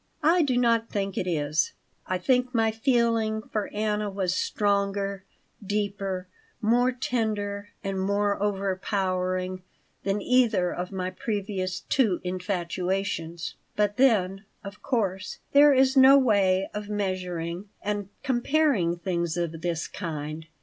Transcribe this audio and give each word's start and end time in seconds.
I 0.23 0.41
do 0.41 0.57
not 0.57 0.89
think 0.89 1.15
it 1.15 1.27
is. 1.27 1.73
I 2.07 2.17
think 2.17 2.55
my 2.55 2.71
feeling 2.71 3.43
for 3.43 3.67
Anna 3.71 4.09
was 4.09 4.33
stronger, 4.33 5.25
deeper, 5.63 6.27
more 6.59 6.91
tender, 6.91 7.69
and 7.83 8.01
more 8.01 8.41
overpowering 8.41 9.61
than 10.01 10.19
either 10.19 10.71
of 10.73 10.91
my 10.91 11.11
previous 11.11 11.81
two 11.81 12.19
infatuations. 12.23 13.53
But 13.75 13.97
then, 13.97 14.43
of 14.63 14.81
course, 14.81 15.37
there 15.51 15.71
is 15.71 15.95
no 15.95 16.17
way 16.17 16.67
of 16.73 16.89
measuring 16.89 17.69
and 17.83 18.09
comparing 18.23 18.97
things 18.97 19.37
of 19.37 19.61
this 19.61 19.87
kind. 19.87 20.47